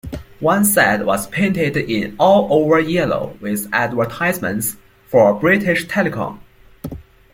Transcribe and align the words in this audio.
One 0.39 0.65
set 0.65 1.05
was 1.05 1.27
painted 1.27 1.77
in 1.77 2.15
all 2.17 2.51
over 2.51 2.79
yellow 2.79 3.37
with 3.39 3.67
advertisements 3.71 4.75
for 5.05 5.39
British 5.39 5.85
Telecom. 5.85 6.39